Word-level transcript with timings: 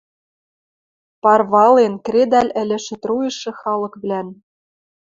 Парвален, 1.23 1.93
кредӓл 2.05 2.47
ӹлӹшӹ 2.61 2.95
труйышы 3.01 3.51
халыквлӓн 3.59 4.27